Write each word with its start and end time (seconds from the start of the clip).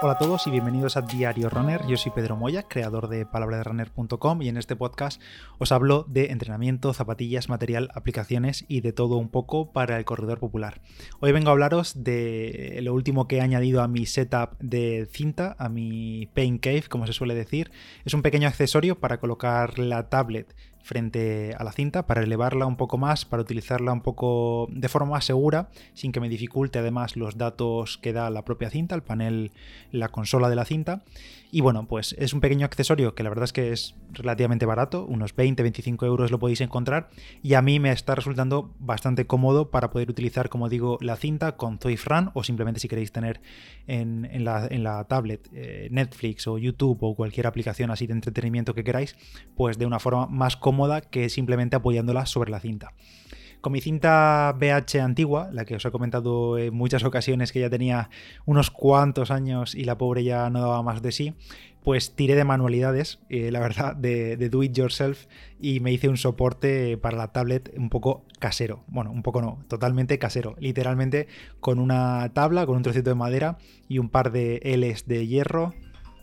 Hola 0.00 0.12
a 0.12 0.18
todos 0.18 0.46
y 0.46 0.50
bienvenidos 0.50 0.96
a 0.96 1.02
Diario 1.02 1.50
Runner. 1.50 1.84
Yo 1.86 1.96
soy 1.96 2.12
Pedro 2.12 2.34
Moya, 2.34 2.62
creador 2.62 3.08
de 3.08 3.26
palabraderunner.com 3.26 4.40
y 4.40 4.48
en 4.48 4.56
este 4.56 4.74
podcast 4.74 5.20
os 5.58 5.70
hablo 5.70 6.06
de 6.08 6.26
entrenamiento, 6.26 6.94
zapatillas, 6.94 7.48
material, 7.48 7.90
aplicaciones 7.94 8.64
y 8.68 8.80
de 8.80 8.92
todo 8.92 9.18
un 9.18 9.28
poco 9.28 9.72
para 9.72 9.98
el 9.98 10.06
corredor 10.06 10.38
popular. 10.38 10.80
Hoy 11.20 11.32
vengo 11.32 11.48
a 11.50 11.52
hablaros 11.52 12.04
de 12.04 12.78
lo 12.80 12.94
último 12.94 13.28
que 13.28 13.36
he 13.36 13.40
añadido 13.40 13.82
a 13.82 13.88
mi 13.88 14.06
setup 14.06 14.56
de 14.60 15.08
cinta, 15.12 15.56
a 15.58 15.68
mi 15.68 16.30
Pain 16.32 16.58
Cave, 16.58 16.84
como 16.88 17.06
se 17.06 17.12
suele 17.12 17.34
decir. 17.34 17.70
Es 18.06 18.14
un 18.14 18.22
pequeño 18.22 18.48
accesorio 18.48 19.00
para 19.00 19.18
colocar 19.18 19.78
la 19.78 20.08
tablet 20.08 20.54
frente 20.82 21.54
a 21.58 21.64
la 21.64 21.72
cinta 21.72 22.06
para 22.06 22.22
elevarla 22.22 22.66
un 22.66 22.76
poco 22.76 22.98
más, 22.98 23.24
para 23.24 23.42
utilizarla 23.42 23.92
un 23.92 24.00
poco 24.00 24.68
de 24.70 24.88
forma 24.88 25.12
más 25.12 25.24
segura, 25.24 25.68
sin 25.94 26.12
que 26.12 26.20
me 26.20 26.28
dificulte 26.28 26.78
además 26.78 27.16
los 27.16 27.36
datos 27.36 27.98
que 27.98 28.12
da 28.12 28.30
la 28.30 28.44
propia 28.44 28.70
cinta, 28.70 28.94
el 28.94 29.02
panel, 29.02 29.52
la 29.92 30.08
consola 30.08 30.48
de 30.48 30.56
la 30.56 30.64
cinta. 30.64 31.02
Y 31.50 31.62
bueno, 31.62 31.86
pues 31.86 32.14
es 32.18 32.34
un 32.34 32.40
pequeño 32.40 32.66
accesorio 32.66 33.14
que 33.14 33.22
la 33.22 33.30
verdad 33.30 33.44
es 33.44 33.54
que 33.54 33.72
es 33.72 33.94
relativamente 34.12 34.66
barato, 34.66 35.06
unos 35.06 35.34
20-25 35.34 36.04
euros 36.04 36.30
lo 36.30 36.38
podéis 36.38 36.60
encontrar 36.60 37.08
y 37.42 37.54
a 37.54 37.62
mí 37.62 37.80
me 37.80 37.90
está 37.90 38.14
resultando 38.14 38.74
bastante 38.78 39.26
cómodo 39.26 39.70
para 39.70 39.88
poder 39.88 40.10
utilizar, 40.10 40.50
como 40.50 40.68
digo, 40.68 40.98
la 41.00 41.16
cinta 41.16 41.56
con 41.56 41.78
Zoif 41.78 42.06
Run 42.06 42.30
o 42.34 42.44
simplemente 42.44 42.80
si 42.80 42.88
queréis 42.88 43.12
tener 43.12 43.40
en, 43.86 44.44
la, 44.44 45.04
tablet 45.08 45.48
eh, 45.54 45.88
Netflix 45.90 46.46
o 46.46 46.58
YouTube 46.58 46.98
o 47.00 47.14
cualquier 47.14 47.46
aplicación 47.46 47.90
así 47.90 48.06
de 48.06 48.12
entretenimiento 48.12 48.74
que 48.74 48.84
queráis, 48.84 49.16
pues 49.56 49.78
de 49.78 49.86
una 49.86 49.98
forma 49.98 50.26
más 50.26 50.56
cómoda 50.56 50.67
que 51.10 51.28
simplemente 51.28 51.76
apoyándola 51.76 52.26
sobre 52.26 52.50
la 52.50 52.60
cinta. 52.60 52.92
Con 53.60 53.72
mi 53.72 53.80
cinta 53.80 54.54
BH 54.56 55.00
antigua, 55.00 55.50
la 55.52 55.64
que 55.64 55.74
os 55.74 55.84
he 55.84 55.90
comentado 55.90 56.58
en 56.58 56.72
muchas 56.72 57.02
ocasiones 57.02 57.50
que 57.50 57.58
ya 57.58 57.68
tenía 57.68 58.08
unos 58.46 58.70
cuantos 58.70 59.32
años 59.32 59.74
y 59.74 59.84
la 59.84 59.98
pobre 59.98 60.22
ya 60.22 60.48
no 60.48 60.60
daba 60.60 60.82
más 60.84 61.02
de 61.02 61.10
sí, 61.10 61.34
pues 61.82 62.14
tiré 62.14 62.36
de 62.36 62.44
manualidades, 62.44 63.18
eh, 63.30 63.50
la 63.50 63.58
verdad, 63.58 63.96
de, 63.96 64.36
do 64.48 64.62
it 64.62 64.76
yourself 64.76 65.26
y 65.60 65.80
me 65.80 65.90
hice 65.90 66.08
un 66.08 66.16
soporte 66.16 66.98
para 66.98 67.16
la 67.16 67.32
tablet 67.32 67.72
un 67.76 67.88
poco 67.88 68.24
casero. 68.38 68.84
Bueno, 68.86 69.10
un 69.10 69.22
poco 69.22 69.42
no, 69.42 69.64
totalmente 69.68 70.18
casero. 70.18 70.54
Literalmente 70.60 71.26
con 71.58 71.80
una 71.80 72.32
tabla, 72.34 72.64
con 72.64 72.76
un 72.76 72.82
trocito 72.82 73.10
de 73.10 73.16
madera 73.16 73.58
y 73.88 73.98
un 73.98 74.08
par 74.08 74.30
de 74.30 74.60
Ls 74.62 75.08
de 75.08 75.26
hierro, 75.26 75.74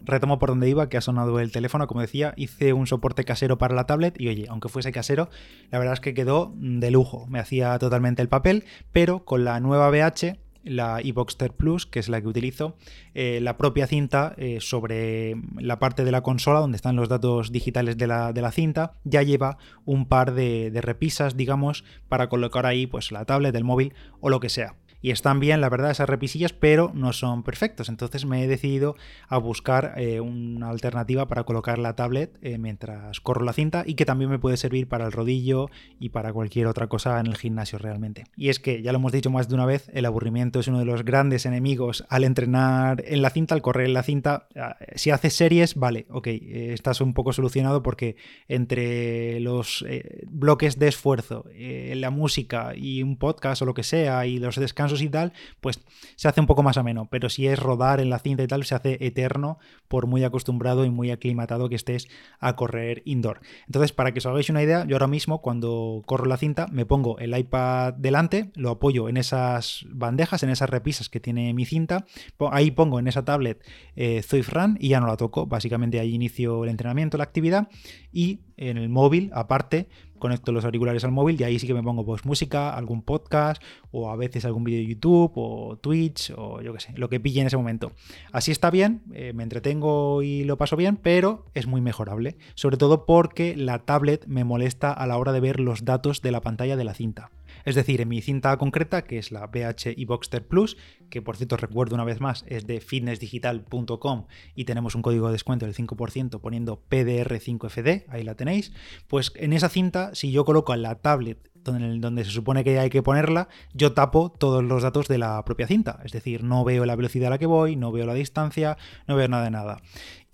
retomo 0.06 0.40
por 0.40 0.50
donde 0.50 0.70
iba, 0.70 0.90
que 0.90 0.98
ha 0.98 1.02
sonado 1.02 1.40
el 1.40 1.52
teléfono, 1.52 1.88
como 1.88 2.02
decía, 2.02 2.34
hice 2.38 2.74
un 2.74 2.88
soporte 2.88 3.24
casero 3.24 3.58
para 3.58 3.76
la 3.76 3.86
tablet 3.86 4.20
y 4.20 4.28
oye, 4.28 4.46
aunque 4.50 4.70
fuese 4.70 4.92
casero, 4.92 5.30
la 5.72 5.80
verdad 5.80 5.94
es 5.94 6.00
que 6.00 6.14
quedó 6.14 6.54
de 6.56 6.92
lujo, 6.92 7.28
me 7.28 7.40
hacía 7.40 7.78
totalmente 7.80 8.22
el 8.22 8.30
papel, 8.30 8.64
pero 8.92 9.26
con 9.26 9.46
la 9.46 9.60
nueva 9.60 9.90
BH 9.90 10.38
la 10.66 11.00
eBoxster 11.00 11.54
Plus, 11.54 11.86
que 11.86 12.00
es 12.00 12.10
la 12.10 12.20
que 12.20 12.28
utilizo, 12.28 12.76
eh, 13.14 13.40
la 13.42 13.56
propia 13.56 13.88
cinta 13.88 14.34
eh, 14.38 14.58
sobre 14.60 15.36
la 15.60 15.80
parte 15.80 16.04
de 16.04 16.12
la 16.12 16.22
consola 16.22 16.60
donde 16.60 16.76
están 16.76 16.96
los 16.96 17.08
datos 17.08 17.52
digitales 17.52 17.98
de 17.98 18.08
la, 18.08 18.52
cinta, 18.52 18.94
ya 19.04 19.22
lleva 19.22 19.58
un 19.86 20.08
par 20.08 20.34
de, 20.34 20.72
de, 20.72 20.82
repisas, 20.82 21.38
digamos, 21.38 21.86
para 22.10 22.30
colocar 22.30 22.66
ahí 22.66 22.88
pues 22.88 23.12
la 23.12 23.26
tablet, 23.26 23.56
el 23.56 23.64
móvil 23.64 23.94
o 24.20 24.30
lo 24.30 24.40
que 24.40 24.50
sea 24.50 24.76
y 25.06 25.12
están 25.12 25.40
bien, 25.40 25.62
la 25.62 25.70
verdad, 25.70 25.92
esas 25.92 26.10
repisillas, 26.10 26.52
pero 26.52 26.92
no 26.96 27.14
son 27.14 27.44
perfectos. 27.44 27.90
Entonces 27.90 28.26
me 28.26 28.44
he 28.44 28.48
decidido 28.48 28.96
a 29.28 29.38
buscar 29.38 29.94
eh, 29.98 30.20
una 30.20 30.72
alternativa 30.72 31.28
para 31.28 31.44
colocar 31.44 31.78
la 31.78 31.96
tablet 31.96 32.36
eh, 32.42 32.58
mientras 32.58 33.20
corro 33.20 33.46
la 33.46 33.54
cinta 33.54 33.84
y 33.86 33.94
que 33.94 34.06
también 34.06 34.32
me 34.32 34.40
puede 34.40 34.58
servir 34.58 34.88
para 34.88 35.06
el 35.06 35.12
rodillo 35.12 35.70
y 36.00 36.10
para 36.10 36.34
cualquier 36.34 36.66
otra 36.66 36.88
cosa 36.88 37.20
en 37.20 37.28
el 37.28 37.38
gimnasio 37.38 37.78
realmente. 37.78 38.24
Y 38.36 38.50
es 38.50 38.60
que, 38.60 38.82
ya 38.82 38.92
lo 38.94 38.98
hemos 38.98 39.12
dicho 39.12 39.30
más 39.30 39.48
de 39.48 39.54
una 39.54 39.68
vez, 39.68 39.92
el 39.94 40.06
aburrimiento 40.06 40.60
es 40.60 40.68
uno 40.68 40.80
de 40.80 40.86
los 40.86 41.06
grandes 41.06 41.46
enemigos 41.46 42.04
al 42.10 42.24
entrenar 42.24 43.04
en 43.06 43.22
la 43.22 43.30
cinta, 43.30 43.54
al 43.54 43.62
correr 43.62 43.86
en 43.86 43.94
la 43.94 44.02
cinta. 44.02 44.48
Ah, 44.56 44.78
si 44.96 45.12
haces 45.12 45.36
series, 45.36 45.76
vale, 45.76 46.08
ok, 46.10 46.26
eh, 46.26 46.74
estás 46.74 47.00
un 47.00 47.14
poco 47.14 47.32
solucionado 47.32 47.84
porque 47.84 48.16
entre 48.48 49.40
los 49.40 49.86
bloques 50.26 50.80
de 50.80 50.88
esfuerzo, 50.88 51.46
la 51.56 52.10
música 52.10 52.74
y 52.76 53.04
un 53.04 53.18
podcast 53.18 53.62
o 53.62 53.66
lo 53.66 53.76
que 53.76 53.84
sea 53.84 54.26
y 54.26 54.40
los 54.40 54.56
descansos 54.56 54.95
y 55.02 55.10
tal, 55.10 55.34
pues 55.62 55.82
se 56.16 56.28
hace 56.28 56.42
un 56.42 56.48
poco 56.48 56.64
más 56.64 56.78
ameno. 56.78 57.08
Pero 57.10 57.30
si 57.30 57.48
es 57.48 57.60
rodar 57.60 58.00
en 58.00 58.10
la 58.10 58.20
cinta 58.20 58.44
y 58.44 58.48
tal, 58.48 58.64
se 58.66 58.76
hace 58.76 58.98
eterno 59.06 59.60
por 59.88 60.08
muy 60.08 60.24
acostumbrado 60.24 60.86
y 60.86 60.90
muy 60.90 61.12
aclimatado 61.12 61.70
que 61.70 61.76
estés 61.76 62.08
a 62.40 62.56
correr 62.56 63.02
indoor. 63.06 63.42
Entonces, 63.68 63.92
para 63.92 64.12
que 64.12 64.20
os 64.20 64.26
hagáis 64.26 64.50
una 64.50 64.64
idea, 64.64 64.86
yo 64.86 64.96
ahora 64.96 65.08
mismo 65.08 65.42
cuando 65.42 66.04
corro 66.06 66.26
la 66.26 66.38
cinta 66.38 66.68
me 66.72 66.86
pongo 66.86 67.18
el 67.20 67.38
iPad 67.38 67.94
delante, 67.94 68.52
lo 68.56 68.72
apoyo 68.72 69.10
en 69.10 69.18
esas 69.18 69.86
bandejas, 69.90 70.44
en 70.44 70.50
esas 70.50 70.70
repisas 70.70 71.10
que 71.10 71.20
tiene 71.20 71.54
mi 71.54 71.66
cinta, 71.66 72.06
ahí 72.52 72.72
pongo 72.72 73.00
en 73.00 73.08
esa 73.08 73.26
tablet 73.26 73.64
eh, 73.96 74.22
Run 74.52 74.78
y 74.80 74.90
ya 74.90 75.00
no 75.00 75.08
la 75.08 75.18
toco. 75.18 75.46
Básicamente 75.46 76.00
ahí 76.00 76.14
inicio 76.14 76.64
el 76.64 76.70
entrenamiento, 76.70 77.18
la 77.18 77.24
actividad 77.24 77.68
y 78.12 78.42
en 78.58 78.78
el 78.78 78.90
móvil, 78.90 79.32
aparte, 79.34 79.88
conecto 80.26 80.52
los 80.52 80.66
auriculares 80.66 81.04
al 81.04 81.12
móvil 81.12 81.40
y 81.40 81.44
ahí 81.44 81.60
sí 81.60 81.68
que 81.68 81.76
me 81.76 81.84
pongo 81.84 82.04
pues 82.04 82.26
música, 82.26 82.74
algún 82.74 83.04
podcast 83.04 83.62
o 83.92 84.10
a 84.10 84.16
veces 84.16 84.44
algún 84.44 84.64
vídeo 84.64 84.80
de 84.80 84.88
YouTube 84.88 85.32
o 85.36 85.78
Twitch 85.78 86.34
o 86.36 86.64
yo 86.64 86.74
qué 86.74 86.80
sé, 86.80 86.94
lo 86.96 87.10
que 87.10 87.20
pille 87.20 87.42
en 87.42 87.48
ese 87.48 87.58
momento. 87.58 87.92
Así 88.32 88.52
está 88.52 88.72
bien, 88.72 89.04
eh, 89.14 89.34
me 89.34 89.44
entretengo 89.44 90.24
y 90.24 90.44
lo 90.44 90.58
paso 90.58 90.76
bien, 90.78 90.98
pero 90.98 91.46
es 91.54 91.68
muy 91.68 91.80
mejorable, 91.80 92.38
sobre 92.56 92.78
todo 92.78 93.06
porque 93.06 93.56
la 93.56 93.86
tablet 93.86 94.26
me 94.26 94.44
molesta 94.44 94.92
a 94.92 95.06
la 95.06 95.20
hora 95.20 95.32
de 95.32 95.42
ver 95.42 95.60
los 95.60 95.86
datos 95.86 96.24
de 96.24 96.32
la 96.32 96.42
pantalla 96.42 96.76
de 96.76 96.84
la 96.84 96.96
cinta. 96.96 97.30
Es 97.66 97.76
decir, 97.76 98.00
en 98.00 98.08
mi 98.08 98.22
cinta 98.22 98.56
concreta, 98.58 99.04
que 99.04 99.18
es 99.18 99.32
la 99.32 99.48
BH 99.48 99.96
Boxster 100.06 100.48
Plus, 100.48 100.78
que 101.10 101.22
por 101.22 101.36
cierto 101.36 101.58
recuerdo 101.58 101.96
una 101.96 102.04
vez 102.04 102.22
más, 102.22 102.46
es 102.48 102.68
de 102.68 102.80
fitnessdigital.com 102.80 104.28
y 104.56 104.66
tenemos 104.66 104.96
un 104.96 105.02
código 105.02 105.28
de 105.28 105.34
descuento 105.34 105.66
del 105.66 105.76
5% 105.76 106.40
poniendo 106.40 106.84
PDR5FD, 106.90 108.06
ahí 108.10 108.24
la 108.24 108.36
tenéis, 108.36 108.72
pues 109.08 109.34
en 109.36 109.54
esa 109.54 109.70
cinta, 109.70 110.14
si 110.14 110.32
yo 110.32 110.46
coloco 110.46 110.76
la 110.76 110.96
tablet 110.96 111.55
donde, 111.72 112.24
se 112.24 112.32
supone 112.32 112.64
que 112.64 112.80
hay 112.80 112.90
que 112.90 113.04
ponerla, 113.04 113.48
yo 113.74 113.94
tapo 113.94 114.30
todos 114.32 114.64
los 114.64 114.84
datos 114.84 115.08
de 115.08 115.18
la 115.18 115.44
propia 115.46 115.68
cinta. 115.68 116.00
Es 116.04 116.12
decir, 116.12 116.44
no 116.44 116.64
veo 116.64 116.86
la 116.86 116.96
velocidad 116.96 117.28
a 117.28 117.32
la 117.32 117.38
que 117.38 117.46
voy, 117.46 117.76
no 117.76 117.92
veo 117.92 118.06
la 118.06 118.14
distancia, 118.14 118.78
no 119.08 119.16
veo 119.16 119.28
nada 119.28 119.44
de 119.44 119.52
nada. 119.52 119.78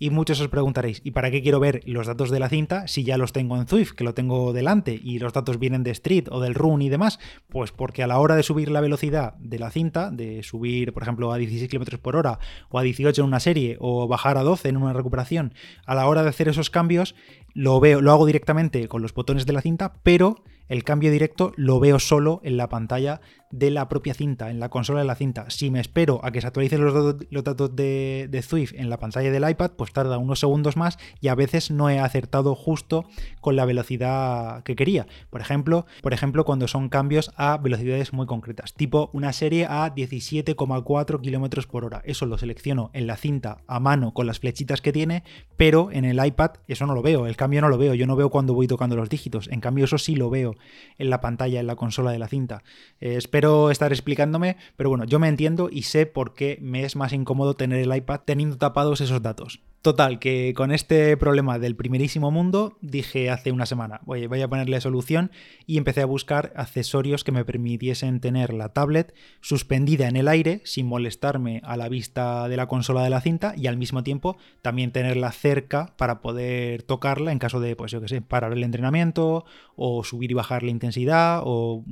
Y 0.02 0.10
muchos 0.10 0.40
os 0.40 0.48
preguntaréis, 0.48 1.00
¿y 1.04 1.12
para 1.12 1.30
qué 1.30 1.42
quiero 1.42 1.60
ver 1.60 1.80
los 1.86 2.08
datos 2.08 2.30
de 2.30 2.40
la 2.40 2.48
cinta 2.48 2.88
si 2.88 3.04
ya 3.04 3.16
los 3.16 3.32
tengo 3.32 3.56
en 3.56 3.68
Zwift, 3.68 3.92
que 3.92 4.02
lo 4.02 4.14
tengo 4.14 4.52
delante 4.52 4.98
y 5.00 5.20
los 5.20 5.32
datos 5.32 5.60
vienen 5.60 5.84
de 5.84 5.92
Street 5.92 6.24
o 6.28 6.40
del 6.40 6.56
Run 6.56 6.82
y 6.82 6.88
demás? 6.88 7.20
Pues 7.48 7.70
porque 7.70 8.02
a 8.02 8.08
la 8.08 8.18
hora 8.18 8.34
de 8.34 8.42
subir 8.42 8.68
la 8.68 8.80
velocidad 8.80 9.34
de 9.34 9.60
la 9.60 9.70
cinta, 9.70 10.10
de 10.10 10.42
subir, 10.42 10.92
por 10.92 11.04
ejemplo, 11.04 11.32
a 11.32 11.38
16 11.38 11.70
km 11.70 11.98
por 12.00 12.16
hora 12.16 12.40
o 12.68 12.80
a 12.80 12.82
18 12.82 13.20
en 13.22 13.28
una 13.28 13.38
serie 13.38 13.76
o 13.78 14.08
bajar 14.08 14.38
a 14.38 14.42
12 14.42 14.70
en 14.70 14.76
una 14.76 14.92
recuperación, 14.92 15.54
a 15.86 15.94
la 15.94 16.08
hora 16.08 16.24
de 16.24 16.30
hacer 16.30 16.48
esos 16.48 16.68
cambios, 16.68 17.14
lo 17.54 17.80
veo, 17.80 18.00
lo 18.00 18.12
hago 18.12 18.26
directamente 18.26 18.88
con 18.88 19.02
los 19.02 19.14
botones 19.14 19.46
de 19.46 19.52
la 19.52 19.62
cinta, 19.62 19.94
pero 20.02 20.42
el 20.68 20.84
cambio 20.84 21.10
directo 21.10 21.52
lo 21.56 21.80
veo 21.80 21.98
solo 21.98 22.40
en 22.44 22.56
la 22.56 22.68
pantalla 22.68 23.20
de 23.52 23.70
la 23.70 23.88
propia 23.88 24.14
cinta, 24.14 24.50
en 24.50 24.58
la 24.58 24.70
consola 24.70 25.00
de 25.00 25.06
la 25.06 25.14
cinta. 25.14 25.48
Si 25.50 25.70
me 25.70 25.78
espero 25.78 26.20
a 26.24 26.32
que 26.32 26.40
se 26.40 26.46
actualicen 26.46 26.82
los, 26.82 27.44
datos 27.44 27.76
de, 27.76 28.26
de 28.30 28.42
Zwift 28.42 28.72
en 28.74 28.90
la 28.90 28.98
pantalla 28.98 29.30
del 29.30 29.48
iPad, 29.48 29.72
pues 29.76 29.92
tarda 29.92 30.18
unos 30.18 30.40
segundos 30.40 30.76
más 30.76 30.98
y 31.20 31.28
a 31.28 31.34
veces 31.34 31.70
no 31.70 31.90
he 31.90 32.00
acertado 32.00 32.54
justo 32.54 33.04
con 33.40 33.54
la 33.54 33.66
velocidad 33.66 34.62
que 34.64 34.74
quería. 34.74 35.06
Por 35.30 35.40
ejemplo, 35.40 35.86
por 36.02 36.14
ejemplo 36.14 36.44
cuando 36.44 36.66
son 36.66 36.88
cambios 36.88 37.30
a 37.36 37.58
velocidades 37.58 38.12
muy 38.12 38.26
concretas, 38.26 38.72
tipo 38.74 39.10
una 39.12 39.32
serie 39.32 39.66
a 39.66 39.94
17,4 39.94 41.20
km 41.20 41.66
por 41.66 41.84
hora. 41.84 42.02
Eso 42.04 42.24
lo 42.24 42.38
selecciono 42.38 42.90
en 42.94 43.06
la 43.06 43.16
cinta 43.16 43.58
a 43.66 43.80
mano 43.80 44.14
con 44.14 44.26
las 44.26 44.40
flechitas 44.40 44.80
que 44.80 44.92
tiene, 44.92 45.24
pero 45.58 45.90
en 45.92 46.06
el 46.06 46.24
iPad 46.24 46.52
eso 46.68 46.86
no 46.86 46.94
lo 46.94 47.02
veo, 47.02 47.26
el 47.26 47.36
cambio 47.36 47.60
no 47.60 47.68
lo 47.68 47.76
veo, 47.76 47.92
yo 47.94 48.06
no 48.06 48.16
veo 48.16 48.30
cuando 48.30 48.54
voy 48.54 48.66
tocando 48.66 48.96
los 48.96 49.10
dígitos. 49.10 49.48
En 49.48 49.60
cambio 49.60 49.84
eso 49.84 49.98
sí 49.98 50.16
lo 50.16 50.30
veo 50.30 50.56
en 50.96 51.10
la 51.10 51.20
pantalla, 51.20 51.60
en 51.60 51.66
la 51.66 51.76
consola 51.76 52.12
de 52.12 52.18
la 52.18 52.28
cinta. 52.28 52.62
Eh, 53.00 53.16
espero 53.16 53.41
estar 53.70 53.92
explicándome, 53.92 54.56
pero 54.76 54.88
bueno, 54.88 55.04
yo 55.04 55.18
me 55.18 55.28
entiendo 55.28 55.68
y 55.70 55.82
sé 55.82 56.06
por 56.06 56.34
qué 56.34 56.58
me 56.60 56.84
es 56.84 56.96
más 56.96 57.12
incómodo 57.12 57.54
tener 57.54 57.78
el 57.78 57.94
iPad 57.94 58.20
teniendo 58.24 58.56
tapados 58.56 59.00
esos 59.00 59.22
datos. 59.22 59.60
Total, 59.82 60.20
que 60.20 60.54
con 60.54 60.70
este 60.70 61.16
problema 61.16 61.58
del 61.58 61.74
primerísimo 61.74 62.30
mundo 62.30 62.78
dije 62.82 63.30
hace 63.30 63.50
una 63.50 63.66
semana, 63.66 64.00
oye, 64.06 64.28
voy 64.28 64.40
a 64.40 64.46
ponerle 64.46 64.80
solución 64.80 65.32
y 65.66 65.76
empecé 65.76 66.02
a 66.02 66.06
buscar 66.06 66.52
accesorios 66.54 67.24
que 67.24 67.32
me 67.32 67.44
permitiesen 67.44 68.20
tener 68.20 68.54
la 68.54 68.68
tablet 68.68 69.12
suspendida 69.40 70.06
en 70.06 70.14
el 70.14 70.28
aire 70.28 70.60
sin 70.62 70.86
molestarme 70.86 71.62
a 71.64 71.76
la 71.76 71.88
vista 71.88 72.48
de 72.48 72.56
la 72.56 72.68
consola 72.68 73.02
de 73.02 73.10
la 73.10 73.20
cinta 73.20 73.54
y 73.56 73.66
al 73.66 73.76
mismo 73.76 74.04
tiempo 74.04 74.36
también 74.62 74.92
tenerla 74.92 75.32
cerca 75.32 75.94
para 75.96 76.20
poder 76.20 76.84
tocarla 76.84 77.32
en 77.32 77.40
caso 77.40 77.58
de, 77.58 77.74
pues 77.74 77.90
yo 77.90 78.00
qué 78.00 78.06
sé, 78.06 78.22
parar 78.22 78.52
el 78.52 78.62
entrenamiento 78.62 79.44
o 79.74 80.04
subir 80.04 80.30
y 80.30 80.34
bajar 80.34 80.62
la 80.62 80.70
intensidad 80.70 81.42
o 81.44 81.84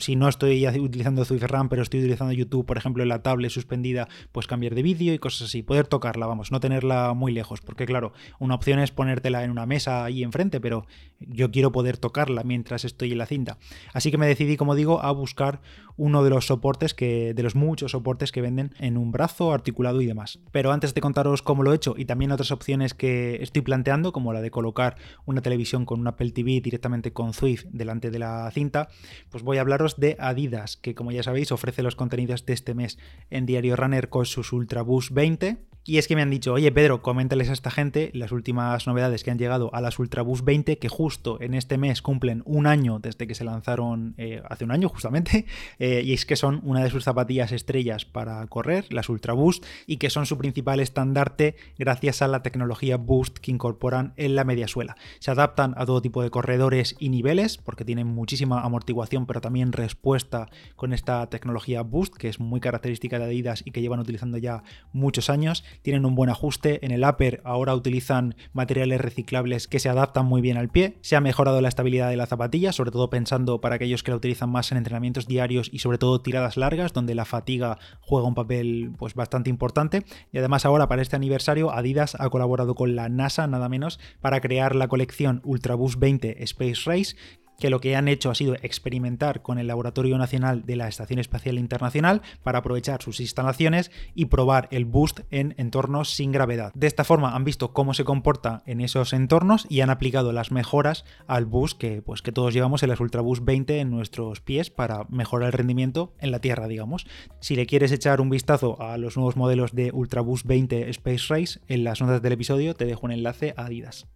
si 0.00 0.16
no 0.16 0.28
estoy 0.28 0.66
utilizando 0.80 1.24
RAM 1.24 1.68
pero 1.68 1.82
estoy 1.82 2.00
utilizando 2.00 2.32
YouTube, 2.32 2.66
por 2.66 2.76
ejemplo, 2.76 3.04
en 3.04 3.08
la 3.08 3.22
tablet 3.22 3.52
suspendida, 3.52 4.08
pues 4.32 4.48
cambiar 4.48 4.74
de 4.74 4.82
vídeo 4.82 5.14
y 5.14 5.20
cosas 5.20 5.46
así, 5.46 5.62
poder 5.62 5.86
tocarla, 5.86 6.26
vamos, 6.26 6.50
no 6.50 6.58
tenerla 6.58 7.14
muy 7.14 7.35
lejos, 7.36 7.60
porque 7.60 7.86
claro, 7.86 8.12
una 8.40 8.56
opción 8.56 8.80
es 8.80 8.90
ponértela 8.90 9.44
en 9.44 9.52
una 9.52 9.66
mesa 9.66 10.04
ahí 10.04 10.24
enfrente, 10.24 10.60
pero 10.60 10.86
yo 11.20 11.52
quiero 11.52 11.70
poder 11.70 11.98
tocarla 11.98 12.42
mientras 12.42 12.84
estoy 12.84 13.12
en 13.12 13.18
la 13.18 13.26
cinta. 13.26 13.58
Así 13.92 14.10
que 14.10 14.18
me 14.18 14.26
decidí, 14.26 14.56
como 14.56 14.74
digo, 14.74 15.00
a 15.02 15.12
buscar 15.12 15.60
uno 15.96 16.24
de 16.24 16.30
los 16.30 16.46
soportes 16.46 16.94
que, 16.94 17.32
de 17.34 17.42
los 17.42 17.54
muchos 17.54 17.92
soportes 17.92 18.32
que 18.32 18.42
venden 18.42 18.74
en 18.78 18.96
un 18.96 19.12
brazo, 19.12 19.52
articulado 19.52 20.00
y 20.00 20.06
demás. 20.06 20.40
Pero 20.50 20.72
antes 20.72 20.94
de 20.94 21.00
contaros 21.00 21.42
cómo 21.42 21.62
lo 21.62 21.72
he 21.72 21.76
hecho 21.76 21.94
y 21.96 22.04
también 22.04 22.32
otras 22.32 22.50
opciones 22.50 22.94
que 22.94 23.36
estoy 23.42 23.62
planteando, 23.62 24.12
como 24.12 24.32
la 24.32 24.40
de 24.40 24.50
colocar 24.50 24.96
una 25.24 25.42
televisión 25.42 25.84
con 25.84 26.00
un 26.00 26.08
Apple 26.08 26.32
TV 26.32 26.60
directamente 26.60 27.12
con 27.12 27.32
Swift 27.32 27.66
delante 27.70 28.10
de 28.10 28.18
la 28.18 28.50
cinta, 28.50 28.88
pues 29.30 29.42
voy 29.42 29.58
a 29.58 29.60
hablaros 29.60 29.98
de 29.98 30.16
Adidas, 30.18 30.76
que 30.76 30.94
como 30.94 31.12
ya 31.12 31.22
sabéis 31.22 31.52
ofrece 31.52 31.82
los 31.82 31.96
contenidos 31.96 32.46
de 32.46 32.52
este 32.52 32.74
mes 32.74 32.98
en 33.30 33.46
Diario 33.46 33.76
Runner 33.76 34.08
con 34.08 34.26
sus 34.26 34.52
Ultraboost 34.52 35.12
20 35.12 35.56
y 35.86 35.98
es 35.98 36.08
que 36.08 36.16
me 36.16 36.22
han 36.22 36.30
dicho, 36.30 36.52
oye 36.52 36.72
Pedro, 36.72 37.00
coméntales 37.00 37.48
a 37.48 37.52
esta 37.52 37.70
gente 37.70 38.10
las 38.12 38.32
últimas 38.32 38.86
novedades 38.88 39.22
que 39.22 39.30
han 39.30 39.38
llegado 39.38 39.72
a 39.72 39.80
las 39.80 39.98
Ultraboost 39.98 40.44
20, 40.44 40.78
que 40.78 40.88
justo 40.88 41.40
en 41.40 41.54
este 41.54 41.78
mes 41.78 42.02
cumplen 42.02 42.42
un 42.44 42.66
año 42.66 42.98
desde 42.98 43.28
que 43.28 43.36
se 43.36 43.44
lanzaron, 43.44 44.14
eh, 44.18 44.42
hace 44.48 44.64
un 44.64 44.72
año 44.72 44.88
justamente, 44.88 45.46
eh, 45.78 46.02
y 46.04 46.12
es 46.12 46.26
que 46.26 46.34
son 46.34 46.60
una 46.64 46.82
de 46.82 46.90
sus 46.90 47.04
zapatillas 47.04 47.52
estrellas 47.52 48.04
para 48.04 48.44
correr, 48.48 48.92
las 48.92 49.08
Ultraboost, 49.08 49.64
y 49.86 49.98
que 49.98 50.10
son 50.10 50.26
su 50.26 50.36
principal 50.38 50.80
estandarte 50.80 51.54
gracias 51.78 52.20
a 52.20 52.28
la 52.28 52.42
tecnología 52.42 52.96
Boost 52.96 53.38
que 53.38 53.52
incorporan 53.52 54.12
en 54.16 54.34
la 54.34 54.44
media 54.44 54.66
suela. 54.66 54.96
Se 55.20 55.30
adaptan 55.30 55.74
a 55.76 55.86
todo 55.86 56.02
tipo 56.02 56.22
de 56.22 56.30
corredores 56.30 56.96
y 56.98 57.10
niveles, 57.10 57.58
porque 57.58 57.84
tienen 57.84 58.08
muchísima 58.08 58.62
amortiguación, 58.62 59.26
pero 59.26 59.40
también 59.40 59.72
respuesta 59.72 60.48
con 60.74 60.92
esta 60.92 61.28
tecnología 61.28 61.82
Boost, 61.82 62.16
que 62.16 62.28
es 62.28 62.40
muy 62.40 62.58
característica 62.58 63.18
de 63.18 63.26
Adidas 63.26 63.62
y 63.64 63.70
que 63.70 63.80
llevan 63.80 64.00
utilizando 64.00 64.38
ya 64.38 64.64
muchos 64.92 65.30
años 65.30 65.64
tienen 65.82 66.04
un 66.04 66.14
buen 66.14 66.30
ajuste. 66.30 66.84
En 66.84 66.90
el 66.90 67.04
upper 67.04 67.40
ahora 67.44 67.74
utilizan 67.74 68.34
materiales 68.52 69.00
reciclables 69.00 69.68
que 69.68 69.78
se 69.78 69.88
adaptan 69.88 70.26
muy 70.26 70.40
bien 70.40 70.56
al 70.56 70.68
pie. 70.68 70.96
Se 71.00 71.16
ha 71.16 71.20
mejorado 71.20 71.60
la 71.60 71.68
estabilidad 71.68 72.10
de 72.10 72.16
la 72.16 72.26
zapatilla, 72.26 72.72
sobre 72.72 72.90
todo 72.90 73.10
pensando 73.10 73.60
para 73.60 73.76
aquellos 73.76 74.02
que 74.02 74.10
la 74.10 74.16
utilizan 74.16 74.50
más 74.50 74.72
en 74.72 74.78
entrenamientos 74.78 75.26
diarios 75.26 75.70
y 75.72 75.80
sobre 75.80 75.98
todo 75.98 76.20
tiradas 76.20 76.56
largas, 76.56 76.92
donde 76.92 77.14
la 77.14 77.24
fatiga 77.24 77.78
juega 78.00 78.28
un 78.28 78.34
papel 78.34 78.92
pues 78.98 79.14
bastante 79.14 79.50
importante. 79.50 80.04
Y 80.32 80.38
además 80.38 80.64
ahora 80.64 80.88
para 80.88 81.02
este 81.02 81.16
aniversario 81.16 81.72
Adidas 81.72 82.16
ha 82.18 82.28
colaborado 82.30 82.74
con 82.74 82.96
la 82.96 83.08
NASA 83.08 83.46
nada 83.46 83.68
menos 83.68 83.98
para 84.20 84.40
crear 84.40 84.74
la 84.74 84.88
colección 84.88 85.40
Ultraboost 85.44 85.98
20 85.98 86.42
Space 86.42 86.82
Race 86.86 87.16
que 87.58 87.70
lo 87.70 87.80
que 87.80 87.96
han 87.96 88.08
hecho 88.08 88.30
ha 88.30 88.34
sido 88.34 88.54
experimentar 88.62 89.42
con 89.42 89.58
el 89.58 89.66
Laboratorio 89.66 90.18
Nacional 90.18 90.64
de 90.64 90.76
la 90.76 90.88
Estación 90.88 91.18
Espacial 91.18 91.58
Internacional 91.58 92.22
para 92.42 92.58
aprovechar 92.58 93.02
sus 93.02 93.20
instalaciones 93.20 93.90
y 94.14 94.26
probar 94.26 94.68
el 94.70 94.84
boost 94.84 95.20
en 95.30 95.54
entornos 95.58 96.10
sin 96.10 96.32
gravedad. 96.32 96.72
De 96.74 96.86
esta 96.86 97.04
forma 97.04 97.34
han 97.34 97.44
visto 97.44 97.72
cómo 97.72 97.94
se 97.94 98.04
comporta 98.04 98.62
en 98.66 98.80
esos 98.80 99.12
entornos 99.12 99.66
y 99.68 99.80
han 99.80 99.90
aplicado 99.90 100.32
las 100.32 100.50
mejoras 100.50 101.04
al 101.26 101.46
boost 101.46 101.78
que, 101.78 102.02
pues, 102.02 102.22
que 102.22 102.32
todos 102.32 102.54
llevamos 102.54 102.82
en 102.82 102.90
las 102.90 103.00
Ultraboost 103.00 103.44
20 103.44 103.80
en 103.80 103.90
nuestros 103.90 104.40
pies 104.40 104.70
para 104.70 105.04
mejorar 105.08 105.48
el 105.48 105.52
rendimiento 105.52 106.14
en 106.20 106.30
la 106.30 106.40
Tierra, 106.40 106.68
digamos. 106.68 107.06
Si 107.40 107.56
le 107.56 107.66
quieres 107.66 107.92
echar 107.92 108.20
un 108.20 108.30
vistazo 108.30 108.80
a 108.80 108.98
los 108.98 109.16
nuevos 109.16 109.36
modelos 109.36 109.74
de 109.74 109.90
Ultraboost 109.92 110.46
20 110.46 110.88
Space 110.90 111.24
Race, 111.28 111.60
en 111.68 111.84
las 111.84 112.00
notas 112.00 112.22
del 112.22 112.32
episodio 112.32 112.74
te 112.74 112.84
dejo 112.84 113.06
un 113.06 113.12
enlace 113.12 113.54
a 113.56 113.66
Adidas. 113.66 114.06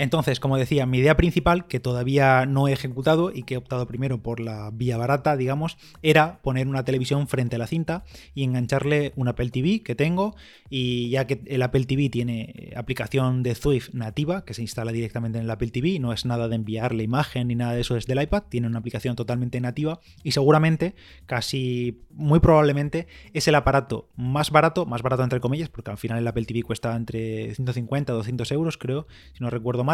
Entonces, 0.00 0.40
como 0.40 0.56
decía, 0.56 0.86
mi 0.86 0.96
idea 0.96 1.14
principal, 1.14 1.66
que 1.66 1.78
todavía 1.78 2.46
no 2.46 2.68
he 2.68 2.72
ejecutado 2.72 3.30
y 3.34 3.42
que 3.42 3.52
he 3.52 3.56
optado 3.58 3.86
primero 3.86 4.22
por 4.22 4.40
la 4.40 4.70
vía 4.72 4.96
barata, 4.96 5.36
digamos, 5.36 5.76
era 6.00 6.40
poner 6.40 6.68
una 6.68 6.86
televisión 6.86 7.28
frente 7.28 7.56
a 7.56 7.58
la 7.58 7.66
cinta 7.66 8.04
y 8.34 8.44
engancharle 8.44 9.12
un 9.16 9.28
Apple 9.28 9.50
TV 9.50 9.82
que 9.82 9.94
tengo. 9.94 10.34
Y 10.70 11.10
ya 11.10 11.26
que 11.26 11.42
el 11.44 11.60
Apple 11.60 11.84
TV 11.84 12.08
tiene 12.08 12.54
eh, 12.56 12.72
aplicación 12.76 13.42
de 13.42 13.54
Swift 13.54 13.90
nativa 13.92 14.46
que 14.46 14.54
se 14.54 14.62
instala 14.62 14.90
directamente 14.90 15.36
en 15.36 15.44
el 15.44 15.50
Apple 15.50 15.68
TV, 15.70 15.98
no 15.98 16.14
es 16.14 16.24
nada 16.24 16.48
de 16.48 16.56
enviarle 16.56 17.02
imagen 17.02 17.48
ni 17.48 17.54
nada 17.54 17.74
de 17.74 17.82
eso 17.82 17.92
desde 17.92 18.14
el 18.14 18.22
iPad, 18.22 18.44
tiene 18.48 18.68
una 18.68 18.78
aplicación 18.78 19.16
totalmente 19.16 19.60
nativa 19.60 20.00
y 20.22 20.32
seguramente, 20.32 20.94
casi 21.26 22.00
muy 22.08 22.40
probablemente, 22.40 23.06
es 23.34 23.48
el 23.48 23.54
aparato 23.54 24.08
más 24.16 24.50
barato, 24.50 24.86
más 24.86 25.02
barato 25.02 25.24
entre 25.24 25.40
comillas, 25.40 25.68
porque 25.68 25.90
al 25.90 25.98
final 25.98 26.20
el 26.20 26.26
Apple 26.26 26.46
TV 26.46 26.62
cuesta 26.62 26.96
entre 26.96 27.54
150 27.54 28.12
y 28.14 28.16
200 28.16 28.52
euros, 28.52 28.78
creo, 28.78 29.06
si 29.34 29.44
no 29.44 29.50
recuerdo 29.50 29.84
mal 29.84 29.89